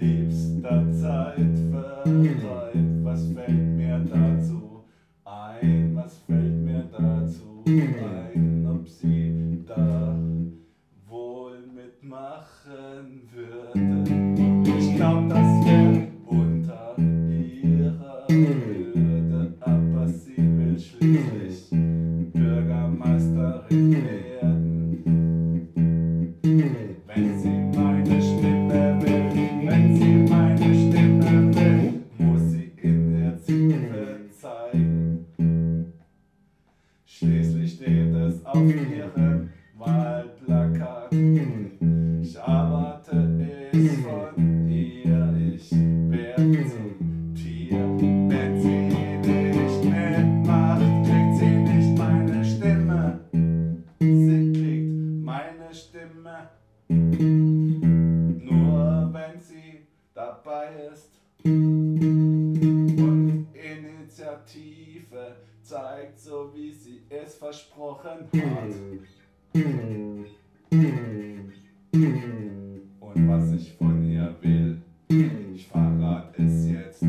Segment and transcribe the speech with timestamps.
[0.00, 2.74] liebster Zeitvertreib.
[3.02, 4.84] Was fällt mir dazu
[5.24, 5.96] ein?
[5.96, 8.66] Was fällt mir dazu ein?
[8.68, 10.16] Ob sie da
[11.08, 14.04] wohl mitmachen würde?
[14.78, 21.70] Ich glaub, das wäre unter ihrer Würde, aber sie will schließlich
[22.32, 24.55] Bürgermeisterin werden.
[37.08, 41.12] Schließlich steht es auf ihrem Wahlplakat.
[41.12, 47.78] Ich erwarte es von ihr, ich werde zum Tier.
[48.28, 53.20] Wenn sie nicht mitmacht, kriegt sie nicht meine Stimme.
[54.00, 54.90] Sie kriegt
[55.24, 56.48] meine Stimme.
[58.48, 61.20] Nur wenn sie dabei ist
[64.36, 68.74] Initiative zeigt, so wie sie es versprochen hat.
[73.00, 77.02] Und was ich von ihr will, ich verrate es jetzt.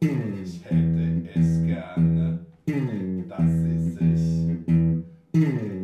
[0.00, 2.38] Ich hätte es gerne,
[3.28, 4.24] dass sie sich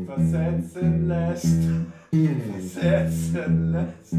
[0.07, 1.65] versetzen lässt.
[2.73, 4.15] Versetzen lässt.